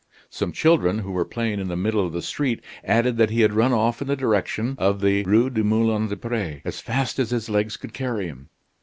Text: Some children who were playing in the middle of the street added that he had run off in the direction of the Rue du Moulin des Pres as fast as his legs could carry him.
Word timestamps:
Some 0.31 0.51
children 0.51 0.97
who 0.97 1.11
were 1.11 1.25
playing 1.25 1.59
in 1.59 1.67
the 1.67 1.75
middle 1.75 2.03
of 2.03 2.11
the 2.11 2.23
street 2.23 2.63
added 2.83 3.17
that 3.17 3.29
he 3.29 3.41
had 3.41 3.53
run 3.53 3.71
off 3.71 4.01
in 4.01 4.07
the 4.07 4.15
direction 4.15 4.73
of 4.79 4.99
the 4.99 5.21
Rue 5.25 5.51
du 5.51 5.63
Moulin 5.63 6.07
des 6.07 6.15
Pres 6.15 6.59
as 6.65 6.79
fast 6.79 7.19
as 7.19 7.29
his 7.29 7.51
legs 7.51 7.77
could 7.77 7.93
carry 7.93 8.25
him. 8.25 8.49